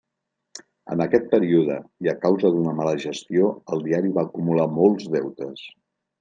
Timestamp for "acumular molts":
4.31-5.13